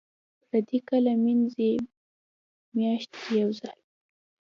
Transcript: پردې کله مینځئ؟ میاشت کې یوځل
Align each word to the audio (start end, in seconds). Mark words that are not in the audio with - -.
پردې 0.47 0.77
کله 0.89 1.11
مینځئ؟ 1.23 1.73
میاشت 2.75 3.11
کې 3.21 3.29
یوځل 3.41 3.77